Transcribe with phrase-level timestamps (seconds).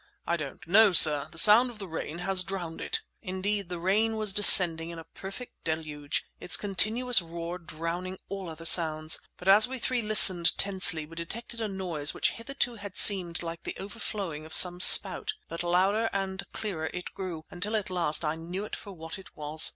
[0.25, 4.17] "I don't know, sir; the sound of the rain has drowned it." Indeed, the rain
[4.17, 9.67] was descending in a perfect deluge, its continuous roar drowning all other sounds; but as
[9.67, 14.43] we three listened tensely we detected a noise which hitherto had seemed like the overflowing
[14.43, 15.35] of some spout.
[15.47, 19.37] But louder and clearer it grew, until at last I knew it for what it
[19.37, 19.69] was.